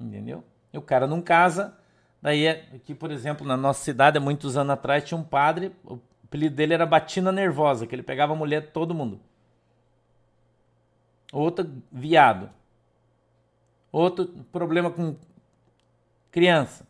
[0.00, 0.42] Entendeu?
[0.72, 1.76] E o cara não casa.
[2.22, 5.74] Daí, é, aqui, por exemplo, na nossa cidade, há muitos anos atrás, tinha um padre,
[5.84, 9.20] o apelido dele era Batina Nervosa, que ele pegava a mulher de todo mundo.
[11.32, 12.50] Outro, viado.
[13.90, 15.16] Outro, problema com
[16.30, 16.86] criança.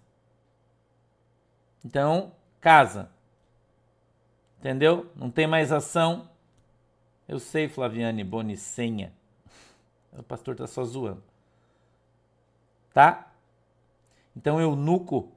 [1.85, 3.11] Então, casa.
[4.59, 5.11] Entendeu?
[5.17, 6.29] Não tem mais ação.
[7.27, 9.13] Eu sei, Flaviane Bonicenha.
[10.13, 11.23] O pastor tá só zoando.
[12.93, 13.30] Tá?
[14.37, 15.33] Então, eunuco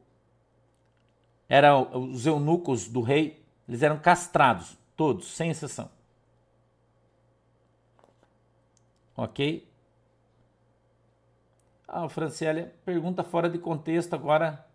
[1.50, 5.90] era os eunucos do rei, eles eram castrados, todos, sem exceção.
[9.16, 9.72] Ok?
[11.88, 14.66] Ah, Franciele pergunta fora de contexto agora,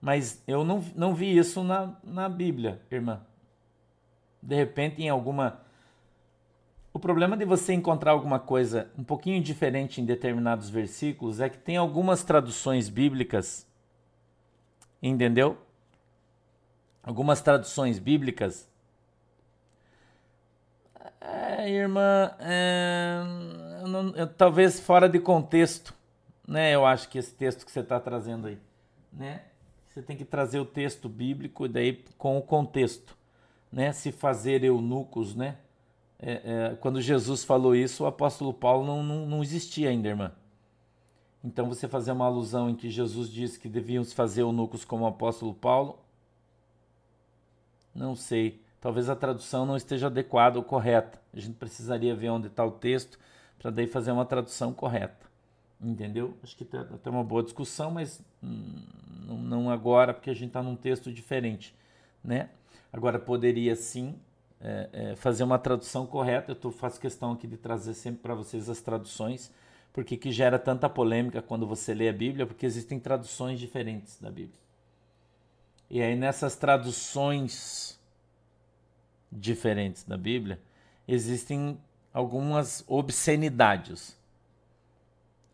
[0.00, 3.24] mas eu não, não vi isso na, na Bíblia, irmã.
[4.42, 5.63] De repente, em alguma
[6.94, 11.58] o problema de você encontrar alguma coisa um pouquinho diferente em determinados versículos é que
[11.58, 13.66] tem algumas traduções bíblicas,
[15.02, 15.58] entendeu?
[17.02, 18.68] Algumas traduções bíblicas.
[21.20, 23.22] É, irmã, é,
[23.82, 25.92] eu não, eu, talvez fora de contexto,
[26.46, 26.72] né?
[26.72, 28.58] Eu acho que esse texto que você está trazendo aí,
[29.12, 29.42] né?
[29.88, 33.16] Você tem que trazer o texto bíblico daí com o contexto,
[33.72, 33.92] né?
[33.92, 35.56] Se fazer eunucos, né?
[36.18, 36.32] É,
[36.72, 40.32] é, quando Jesus falou isso, o apóstolo Paulo não, não, não existia ainda, irmã.
[41.42, 45.08] Então você fazer uma alusão em que Jesus disse que devíamos fazer eunucos como o
[45.08, 45.98] apóstolo Paulo,
[47.94, 48.62] não sei.
[48.80, 51.20] Talvez a tradução não esteja adequada ou correta.
[51.32, 53.18] A gente precisaria ver onde está o texto
[53.58, 55.26] para daí fazer uma tradução correta.
[55.80, 56.36] Entendeu?
[56.42, 61.12] Acho que tem uma boa discussão, mas não agora, porque a gente está num texto
[61.12, 61.74] diferente.
[62.22, 62.48] Né?
[62.92, 64.14] Agora, poderia sim
[64.64, 66.52] é, é, fazer uma tradução correta.
[66.52, 69.52] Eu tô, faço questão aqui de trazer sempre para vocês as traduções,
[69.92, 74.30] porque que gera tanta polêmica quando você lê a Bíblia, porque existem traduções diferentes da
[74.30, 74.58] Bíblia.
[75.90, 78.00] E aí nessas traduções
[79.30, 80.58] diferentes da Bíblia,
[81.06, 81.78] existem
[82.12, 84.16] algumas obscenidades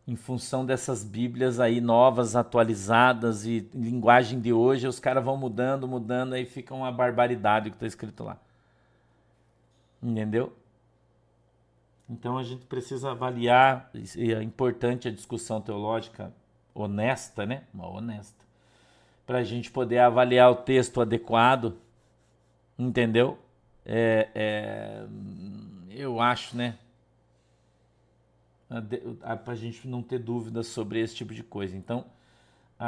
[0.06, 5.86] em função dessas Bíblias aí novas, atualizadas e linguagem de hoje, os caras vão mudando,
[5.86, 8.38] mudando, aí fica uma barbaridade o que está escrito lá.
[10.02, 10.56] Entendeu?
[12.08, 16.32] Então a gente precisa avaliar, e é importante a discussão teológica
[16.74, 17.64] honesta, né?
[17.72, 18.44] Uma honesta.
[19.26, 21.76] Para a gente poder avaliar o texto adequado,
[22.78, 23.38] entendeu?
[23.84, 25.06] é, é,
[25.90, 26.78] eu acho, né?
[28.68, 31.76] Para a gente não ter dúvidas sobre esse tipo de coisa.
[31.76, 32.04] Então,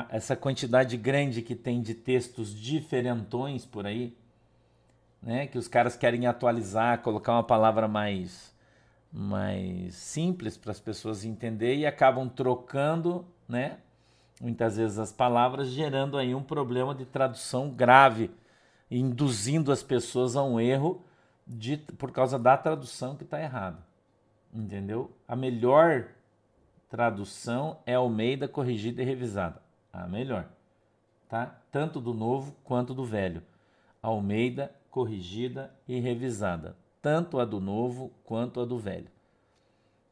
[0.09, 4.17] essa quantidade grande que tem de textos diferentões por aí,
[5.23, 5.47] né?
[5.47, 8.55] Que os caras querem atualizar, colocar uma palavra mais,
[9.13, 13.79] mais simples para as pessoas entenderem e acabam trocando, né?
[14.41, 18.31] Muitas vezes as palavras, gerando aí um problema de tradução grave,
[18.91, 21.05] induzindo as pessoas a um erro
[21.47, 23.79] de, por causa da tradução que está errada.
[24.53, 25.11] Entendeu?
[25.29, 26.09] A melhor
[26.91, 29.63] tradução é Almeida corrigida e revisada.
[29.93, 30.47] A melhor.
[31.29, 31.55] Tá?
[31.71, 33.43] Tanto do novo quanto do velho.
[34.03, 36.77] Almeida corrigida e revisada.
[37.01, 39.09] Tanto a do novo quanto a do velho.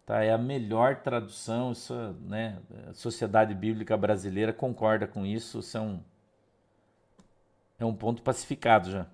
[0.04, 0.24] Tá?
[0.24, 2.58] É a melhor tradução, isso, né?
[2.88, 6.00] a Sociedade Bíblica Brasileira concorda com isso, isso é um,
[7.78, 9.06] é um ponto pacificado já.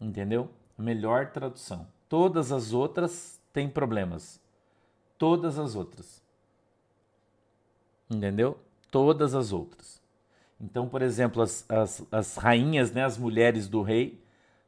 [0.00, 0.50] Entendeu?
[0.76, 1.86] melhor tradução.
[2.08, 4.40] Todas as outras têm problemas.
[5.16, 6.22] Todas as outras.
[8.10, 8.58] Entendeu?
[8.90, 10.02] Todas as outras.
[10.60, 14.23] Então, por exemplo, as, as, as rainhas, né, as mulheres do rei,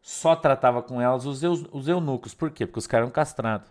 [0.07, 2.33] só tratava com elas os, os eunucos.
[2.33, 2.65] Por quê?
[2.65, 3.69] Porque os caras eram castrados.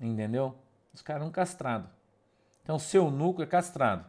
[0.00, 0.54] Entendeu?
[0.94, 1.90] Os caras eram castrados.
[2.62, 4.06] Então, seu eunuco é castrado.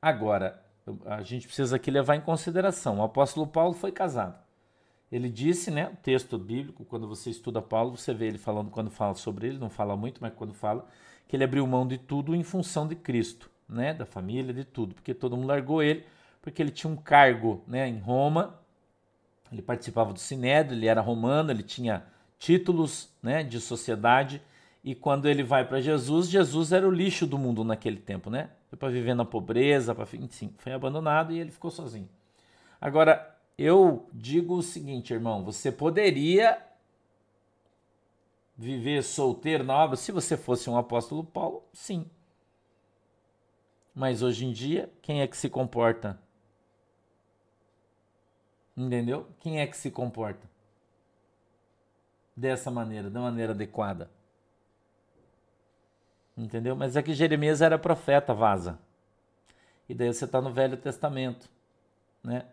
[0.00, 0.62] Agora,
[1.06, 4.38] a gente precisa aqui levar em consideração: o apóstolo Paulo foi casado.
[5.10, 8.90] Ele disse, né, o texto bíblico, quando você estuda Paulo, você vê ele falando quando
[8.90, 10.86] fala sobre ele, não fala muito, mas quando fala,
[11.26, 14.94] que ele abriu mão de tudo em função de Cristo, né, da família, de tudo,
[14.94, 16.04] porque todo mundo largou ele,
[16.42, 18.62] porque ele tinha um cargo, né, em Roma,
[19.54, 22.04] ele participava do Sinédrio, ele era romano, ele tinha
[22.38, 24.42] títulos, né, de sociedade,
[24.82, 28.50] e quando ele vai para Jesus, Jesus era o lixo do mundo naquele tempo, né?
[28.68, 32.08] Foi para viver na pobreza, para enfim, foi abandonado e ele ficou sozinho.
[32.78, 36.60] Agora, eu digo o seguinte, irmão, você poderia
[38.56, 41.64] viver solteiro na obra se você fosse um apóstolo Paulo?
[41.72, 42.04] Sim.
[43.94, 46.20] Mas hoje em dia, quem é que se comporta?
[48.76, 49.26] Entendeu?
[49.38, 50.48] Quem é que se comporta
[52.36, 54.10] dessa maneira, da maneira adequada?
[56.36, 56.74] Entendeu?
[56.74, 58.78] Mas é que Jeremias era profeta, vaza.
[59.88, 61.48] E daí você está no Velho Testamento,
[62.22, 62.46] né?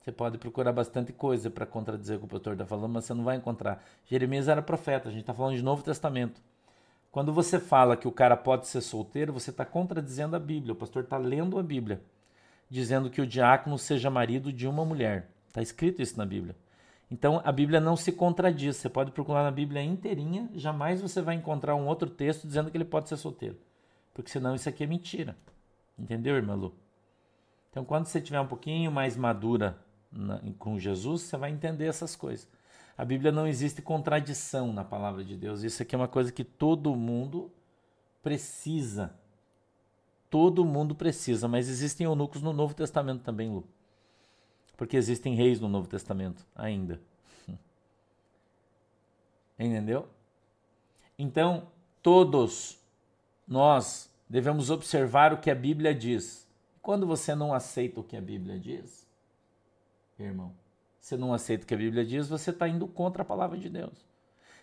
[0.00, 3.14] Você pode procurar bastante coisa para contradizer o que o pastor está falando, mas você
[3.14, 3.84] não vai encontrar.
[4.06, 6.40] Jeremias era profeta, a gente está falando de Novo Testamento.
[7.10, 10.74] Quando você fala que o cara pode ser solteiro, você está contradizendo a Bíblia.
[10.74, 12.00] O pastor está lendo a Bíblia,
[12.68, 15.30] dizendo que o diácono seja marido de uma mulher.
[15.48, 16.56] Está escrito isso na Bíblia.
[17.10, 18.76] Então a Bíblia não se contradiz.
[18.76, 22.76] Você pode procurar na Bíblia inteirinha, jamais você vai encontrar um outro texto dizendo que
[22.76, 23.56] ele pode ser solteiro.
[24.12, 25.36] Porque senão isso aqui é mentira.
[25.98, 26.74] Entendeu, irmã Lu?
[27.70, 29.78] Então quando você tiver um pouquinho mais madura
[30.10, 32.48] na, com Jesus, você vai entender essas coisas.
[32.98, 35.62] A Bíblia não existe contradição na palavra de Deus.
[35.62, 37.52] Isso aqui é uma coisa que todo mundo
[38.22, 39.14] precisa.
[40.28, 43.64] Todo mundo precisa, mas existem eunucos no Novo Testamento também, Lu.
[44.76, 47.00] Porque existem reis no Novo Testamento ainda.
[49.58, 50.08] Entendeu?
[51.18, 51.68] Então,
[52.02, 52.78] todos
[53.46, 56.46] nós devemos observar o que a Bíblia diz.
[56.82, 59.06] Quando você não aceita o que a Bíblia diz,
[60.18, 60.52] irmão.
[61.00, 63.68] Você não aceita o que a Bíblia diz, você está indo contra a palavra de
[63.68, 64.04] Deus.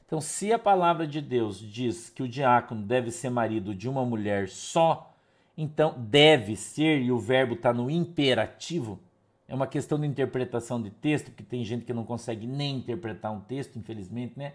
[0.05, 4.05] Então, se a palavra de Deus diz que o diácono deve ser marido de uma
[4.05, 5.12] mulher só,
[5.57, 8.99] então deve ser, e o verbo está no imperativo,
[9.47, 13.31] é uma questão de interpretação de texto, porque tem gente que não consegue nem interpretar
[13.31, 14.53] um texto, infelizmente, né?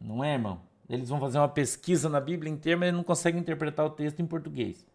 [0.00, 0.60] Não é, irmão?
[0.88, 4.26] Eles vão fazer uma pesquisa na Bíblia inteira, mas não conseguem interpretar o texto em
[4.26, 4.86] português.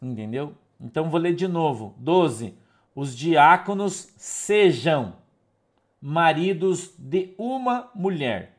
[0.00, 0.54] Entendeu?
[0.80, 1.94] Então vou ler de novo.
[1.98, 2.54] 12.
[2.94, 5.16] Os diáconos sejam
[6.00, 8.58] maridos de uma mulher.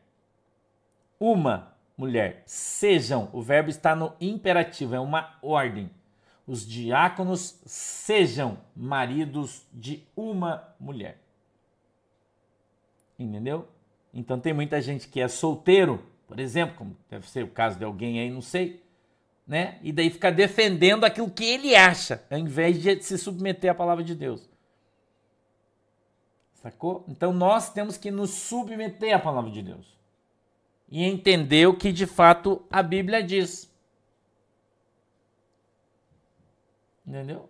[1.18, 2.42] Uma mulher.
[2.46, 3.28] Sejam.
[3.32, 5.90] O verbo está no imperativo, é uma ordem.
[6.46, 11.18] Os diáconos sejam maridos de uma mulher.
[13.18, 13.68] Entendeu?
[14.14, 17.84] Então tem muita gente que é solteiro, por exemplo, como deve ser o caso de
[17.84, 18.82] alguém aí, não sei
[19.48, 19.78] né?
[19.82, 24.04] E daí ficar defendendo aquilo que ele acha, ao invés de se submeter à palavra
[24.04, 24.46] de Deus.
[26.52, 27.02] Sacou?
[27.08, 29.97] Então nós temos que nos submeter à palavra de Deus
[30.90, 33.70] e entender o que de fato a Bíblia diz.
[37.06, 37.48] Entendeu?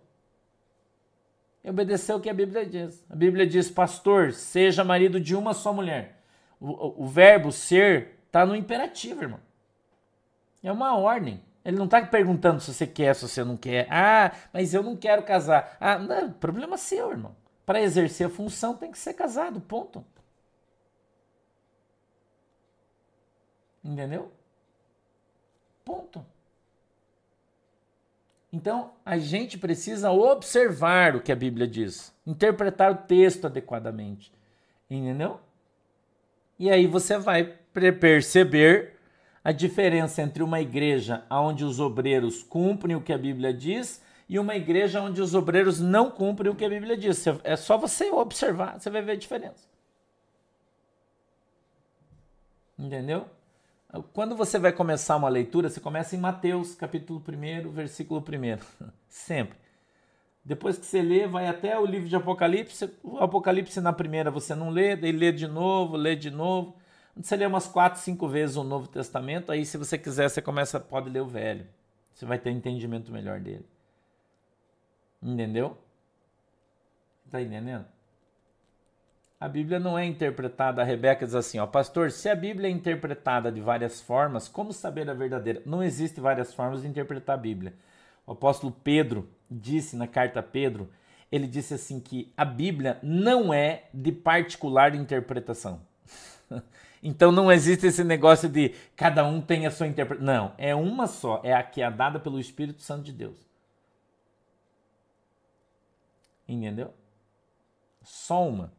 [1.63, 3.03] E obedecer o que a Bíblia diz.
[3.09, 6.21] A Bíblia diz: Pastor, seja marido de uma só mulher.
[6.59, 9.39] O, o, verbo ser está no imperativo, irmão.
[10.61, 11.41] É uma ordem.
[11.63, 13.87] Ele não está perguntando se você quer, se você não quer.
[13.89, 15.77] Ah, mas eu não quero casar.
[15.79, 17.35] Ah, não, problema seu, irmão.
[17.65, 20.03] Para exercer a função tem que ser casado, ponto.
[23.89, 24.31] Entendeu?
[25.83, 26.23] Ponto.
[28.53, 34.31] Então, a gente precisa observar o que a Bíblia diz, interpretar o texto adequadamente.
[34.87, 35.39] Entendeu?
[36.59, 38.93] E aí você vai perceber
[39.43, 44.37] a diferença entre uma igreja onde os obreiros cumprem o que a Bíblia diz e
[44.37, 47.25] uma igreja onde os obreiros não cumprem o que a Bíblia diz.
[47.43, 49.67] É só você observar, você vai ver a diferença.
[52.77, 53.27] Entendeu?
[54.13, 58.85] Quando você vai começar uma leitura, você começa em Mateus, capítulo 1, versículo 1.
[59.09, 59.57] Sempre.
[60.45, 62.91] Depois que você lê, vai até o livro de Apocalipse.
[63.03, 66.75] O Apocalipse na primeira você não lê, daí lê de novo, lê de novo.
[67.15, 70.79] Você lê umas quatro, cinco vezes o Novo Testamento, aí se você quiser, você começa,
[70.79, 71.67] pode ler o Velho.
[72.13, 73.65] Você vai ter um entendimento melhor dele.
[75.21, 75.77] Entendeu?
[77.29, 77.85] Tá entendendo?
[79.39, 82.71] A Bíblia não é interpretada, a Rebeca diz assim, ó, pastor, se a Bíblia é
[82.71, 85.61] interpretada de várias formas, como saber a verdadeira?
[85.65, 87.73] Não existe várias formas de interpretar a Bíblia.
[88.27, 90.91] O apóstolo Pedro disse na carta a Pedro,
[91.31, 95.79] ele disse assim que a Bíblia não é de particular interpretação.
[97.01, 100.33] então não existe esse negócio de cada um tem a sua interpretação.
[100.33, 103.37] Não, é uma só, é a que é dada pelo Espírito Santo de Deus.
[106.45, 106.93] Entendeu?
[108.03, 108.78] Só uma.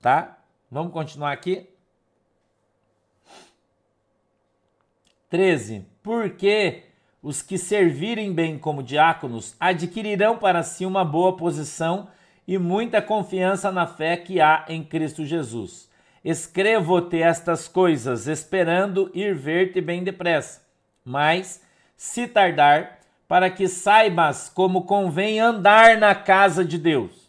[0.00, 0.38] Tá?
[0.70, 1.68] Vamos continuar aqui.
[5.28, 5.84] 13.
[6.02, 6.84] Porque
[7.22, 12.08] os que servirem bem como diáconos adquirirão para si uma boa posição
[12.48, 15.88] e muita confiança na fé que há em Cristo Jesus.
[16.24, 20.62] Escrevo-te estas coisas, esperando ir ver-te bem depressa.
[21.04, 21.62] Mas,
[21.96, 27.19] se tardar, para que saibas como convém andar na casa de Deus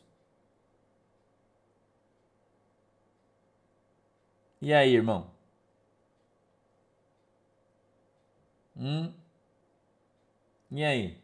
[4.62, 5.30] E aí, irmão?
[8.76, 9.14] Hum?
[10.72, 11.18] E aí?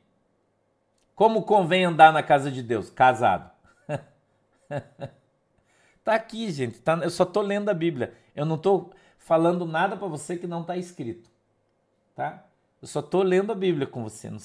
[1.15, 2.89] Como convém andar na casa de Deus?
[2.89, 3.49] Casado.
[6.03, 6.79] tá aqui, gente.
[6.79, 8.13] Tá, eu só tô lendo a Bíblia.
[8.35, 11.29] Eu não tô falando nada para você que não tá escrito.
[12.15, 12.45] Tá?
[12.81, 14.29] Eu só tô lendo a Bíblia com você.
[14.29, 14.39] Não,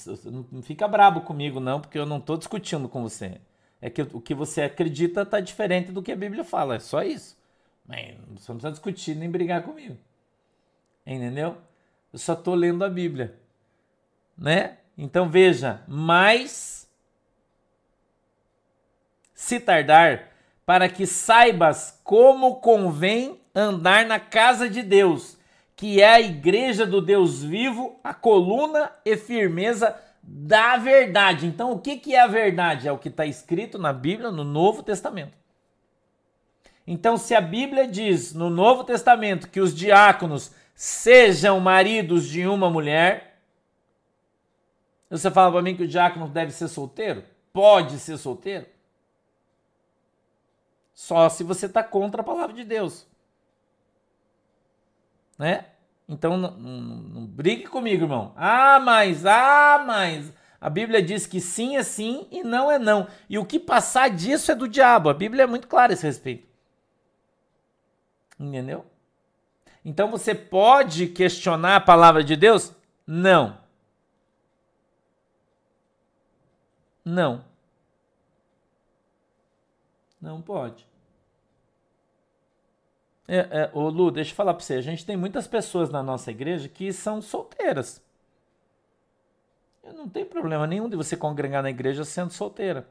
[0.51, 3.39] não, fica brabo comigo, não, porque eu não tô discutindo com você.
[3.81, 6.75] É que o que você acredita tá diferente do que a Bíblia fala.
[6.75, 7.37] É só isso.
[7.85, 9.97] Mas você não precisa discutir nem brigar comigo.
[11.05, 11.57] Entendeu?
[12.11, 13.35] Eu só estou lendo a Bíblia.
[14.37, 14.77] Né?
[14.97, 16.89] Então veja, mas
[19.33, 20.29] se tardar,
[20.65, 25.37] para que saibas como convém andar na casa de Deus,
[25.75, 31.45] que é a igreja do Deus vivo, a coluna e firmeza da verdade.
[31.45, 32.87] Então, o que, que é a verdade?
[32.87, 35.37] É o que está escrito na Bíblia, no Novo Testamento.
[36.85, 42.69] Então, se a Bíblia diz no Novo Testamento que os diáconos sejam maridos de uma
[42.69, 43.39] mulher,
[45.09, 47.23] você fala para mim que o diácono deve ser solteiro?
[47.53, 48.65] Pode ser solteiro?
[50.93, 53.07] Só se você está contra a palavra de Deus.
[55.37, 55.65] Né?
[56.07, 58.33] Então não, não, não, brigue comigo, irmão.
[58.35, 60.33] Ah, mas, ah, mas.
[60.59, 63.07] A Bíblia diz que sim é sim e não é não.
[63.29, 65.09] E o que passar disso é do diabo.
[65.09, 66.52] A Bíblia é muito clara a esse respeito.
[68.43, 68.85] Entendeu?
[69.85, 72.73] Então você pode questionar a palavra de Deus?
[73.07, 73.57] Não.
[77.05, 77.43] Não.
[80.21, 80.85] Não pode.
[83.27, 84.75] É, é, ô Lu, deixa eu falar para você.
[84.75, 88.03] A gente tem muitas pessoas na nossa igreja que são solteiras.
[89.95, 92.87] Não tem problema nenhum de você congregar na igreja sendo solteira.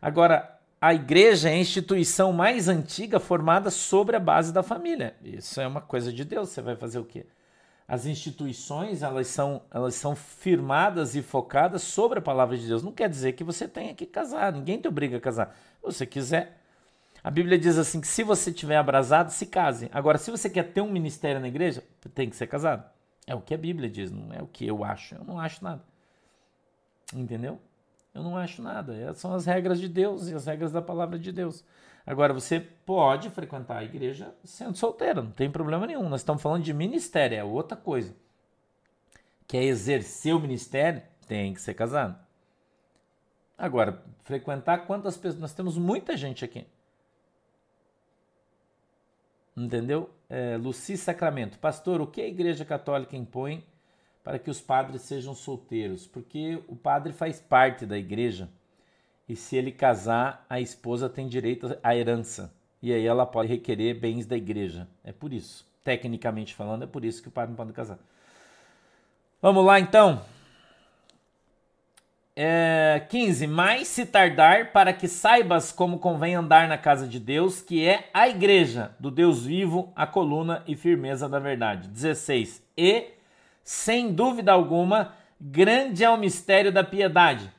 [0.00, 5.16] Agora, a igreja é a instituição mais antiga formada sobre a base da família.
[5.24, 7.24] Isso é uma coisa de Deus, você vai fazer o quê?
[7.88, 12.82] As instituições, elas são, elas são firmadas e focadas sobre a palavra de Deus.
[12.82, 15.56] Não quer dizer que você tenha que casar, ninguém te obriga a casar.
[15.76, 16.60] Se você quiser.
[17.22, 19.88] A Bíblia diz assim que se você tiver abrasado, se case.
[19.90, 21.82] Agora, se você quer ter um ministério na igreja,
[22.14, 22.84] tem que ser casado.
[23.26, 25.14] É o que a Bíblia diz, não é o que eu acho.
[25.14, 25.82] Eu não acho nada.
[27.14, 27.58] Entendeu?
[28.14, 28.94] Eu não acho nada.
[28.94, 31.64] Essas são as regras de Deus e as regras da palavra de Deus.
[32.06, 36.08] Agora, você pode frequentar a igreja sendo solteiro, não tem problema nenhum.
[36.08, 38.14] Nós estamos falando de ministério, é outra coisa.
[39.48, 41.02] Quer exercer o ministério?
[41.26, 42.18] Tem que ser casado.
[43.56, 45.40] Agora, frequentar quantas pessoas?
[45.40, 46.66] Nós temos muita gente aqui.
[49.56, 50.10] Entendeu?
[50.28, 51.58] É, Luci Sacramento.
[51.58, 53.64] Pastor, o que a Igreja Católica impõe
[54.24, 58.48] para que os padres sejam solteiros, porque o padre faz parte da igreja
[59.28, 62.52] e se ele casar, a esposa tem direito à herança
[62.82, 64.88] e aí ela pode requerer bens da igreja.
[65.02, 67.98] É por isso, tecnicamente falando, é por isso que o padre não pode casar.
[69.40, 70.22] Vamos lá então.
[72.36, 73.46] É, 15.
[73.46, 78.10] Mais se tardar para que saibas como convém andar na casa de Deus, que é
[78.12, 81.88] a igreja do Deus vivo, a coluna e firmeza da verdade.
[81.88, 82.62] 16.
[82.76, 83.13] E,
[83.64, 87.50] sem dúvida alguma, grande é o mistério da piedade.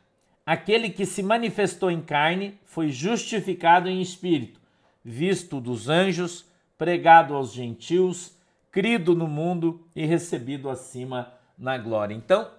[0.45, 4.61] Aquele que se manifestou em carne foi justificado em espírito,
[5.03, 6.45] visto dos anjos,
[6.77, 8.37] pregado aos gentios,
[8.71, 12.13] crido no mundo e recebido acima na glória.
[12.13, 12.51] Então,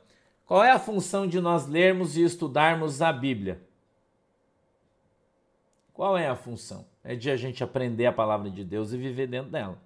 [0.44, 3.60] qual é a função de nós lermos e estudarmos a Bíblia?
[5.92, 6.84] Qual é a função?
[7.04, 9.80] É de a gente aprender a palavra de Deus e viver dentro dela.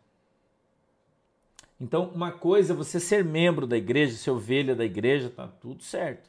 [1.80, 5.82] Então, uma coisa é você ser membro da igreja, ser ovelha da igreja, tá tudo
[5.82, 6.28] certo.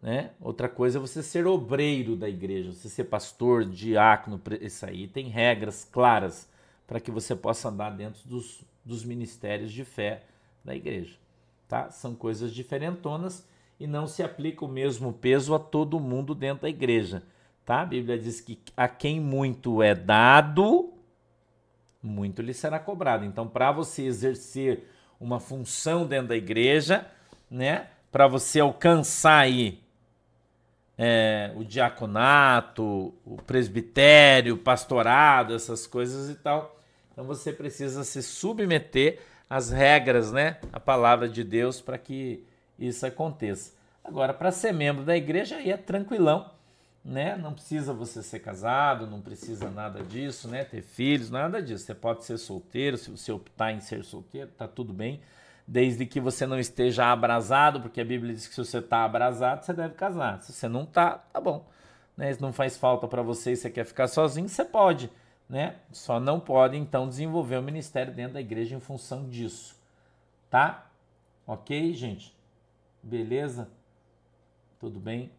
[0.00, 0.30] Né?
[0.40, 5.28] Outra coisa é você ser obreiro da igreja, você ser pastor, diácono, isso aí tem
[5.28, 6.48] regras claras
[6.86, 10.22] para que você possa andar dentro dos, dos ministérios de fé
[10.64, 11.22] da igreja
[11.72, 11.90] tá?
[11.90, 13.48] São coisas diferentonas
[13.80, 17.22] e não se aplica o mesmo peso a todo mundo dentro da igreja,
[17.64, 17.80] tá?
[17.80, 20.91] A Bíblia diz que a quem muito é dado,
[22.02, 23.24] muito lhe será cobrado.
[23.24, 24.88] Então, para você exercer
[25.20, 27.06] uma função dentro da igreja,
[27.48, 27.86] né?
[28.10, 29.80] Para você alcançar aí
[30.98, 36.78] é, o diaconato, o presbitério, o pastorado, essas coisas e tal.
[37.12, 40.58] Então você precisa se submeter as regras, né?
[40.72, 42.44] A palavra de Deus para que
[42.78, 43.72] isso aconteça.
[44.02, 46.50] Agora, para ser membro da igreja aí é tranquilão,
[47.04, 47.36] né?
[47.36, 50.64] Não precisa você ser casado, não precisa nada disso, né?
[50.64, 51.84] Ter filhos, nada disso.
[51.84, 55.20] Você pode ser solteiro, se você optar em ser solteiro, tá tudo bem,
[55.66, 59.64] desde que você não esteja abrasado, porque a Bíblia diz que se você está abrasado,
[59.64, 60.40] você deve casar.
[60.42, 61.66] Se você não tá, tá bom.
[62.16, 62.36] Né?
[62.40, 65.10] Não faz falta para você e você quer ficar sozinho, você pode
[65.52, 65.76] né?
[65.92, 69.78] Só não pode então desenvolver o ministério dentro da igreja em função disso,
[70.48, 70.90] tá?
[71.46, 72.34] Ok, gente?
[73.02, 73.68] Beleza?
[74.80, 75.30] Tudo bem?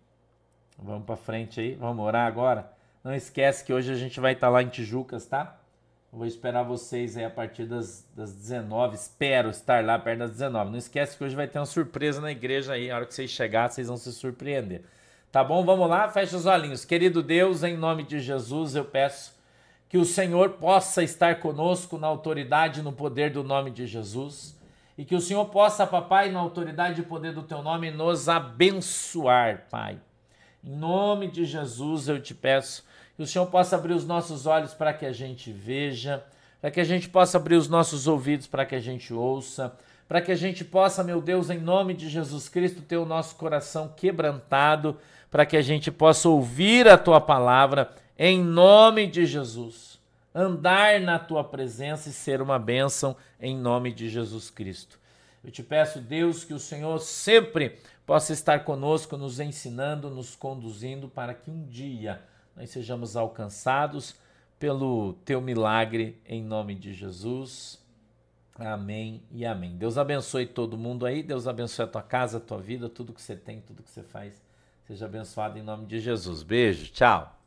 [0.78, 2.72] Vamos para frente aí, vamos orar agora.
[3.04, 5.58] Não esquece que hoje a gente vai estar tá lá em Tijucas, tá?
[6.14, 8.96] vou esperar vocês aí a partir das, das 19.
[8.96, 10.70] Espero estar lá perto das 19.
[10.70, 12.92] Não esquece que hoje vai ter uma surpresa na igreja aí.
[12.92, 14.84] A hora que vocês chegarem, vocês vão se surpreender.
[15.32, 15.66] Tá bom?
[15.66, 16.08] Vamos lá?
[16.10, 16.86] Fecha os olhinhos.
[16.86, 19.34] Querido Deus, em nome de Jesus, eu peço
[19.90, 24.56] que o Senhor possa estar conosco na autoridade e no poder do nome de Jesus.
[24.96, 29.66] E que o Senhor possa, papai, na autoridade e poder do teu nome, nos abençoar,
[29.72, 30.00] Pai.
[30.64, 32.86] Em nome de Jesus eu te peço
[33.18, 36.24] que o Senhor possa abrir os nossos olhos para que a gente veja,
[36.62, 39.76] para que a gente possa abrir os nossos ouvidos para que a gente ouça,
[40.08, 43.36] para que a gente possa, meu Deus, em nome de Jesus Cristo, ter o nosso
[43.36, 44.98] coração quebrantado,
[45.30, 50.00] para que a gente possa ouvir a tua palavra em nome de Jesus.
[50.34, 55.00] Andar na tua presença e ser uma bênção em nome de Jesus Cristo.
[55.44, 61.08] Eu te peço, Deus, que o Senhor sempre possa estar conosco, nos ensinando, nos conduzindo,
[61.08, 62.22] para que um dia
[62.56, 64.16] nós sejamos alcançados
[64.60, 67.82] pelo teu milagre, em nome de Jesus.
[68.56, 69.76] Amém e amém.
[69.76, 73.22] Deus abençoe todo mundo aí, Deus abençoe a tua casa, a tua vida, tudo que
[73.22, 74.42] você tem, tudo que você faz.
[74.86, 76.44] Seja abençoado em nome de Jesus.
[76.44, 77.43] Beijo, tchau.